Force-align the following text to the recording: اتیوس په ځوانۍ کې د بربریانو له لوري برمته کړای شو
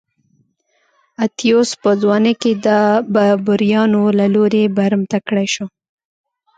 اتیوس 1.23 1.69
په 1.81 1.89
ځوانۍ 2.01 2.33
کې 2.41 2.51
د 2.65 2.67
بربریانو 3.13 4.01
له 4.19 4.25
لوري 4.35 4.63
برمته 4.77 5.17
کړای 5.27 5.47
شو 5.53 5.65